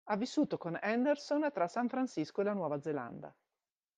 Ha 0.09 0.17
vissuto 0.17 0.57
con 0.57 0.79
Anderson 0.81 1.51
tra 1.53 1.67
San 1.67 1.87
Francisco 1.87 2.41
e 2.41 2.45
la 2.45 2.53
Nuova 2.53 2.81
Zelanda. 2.81 3.31